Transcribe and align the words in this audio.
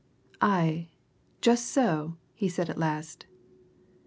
"Aye, 0.41 0.87
just 1.41 1.67
so!" 1.67 2.17
he 2.33 2.49
said 2.49 2.71
at 2.71 2.79
last. 2.79 3.27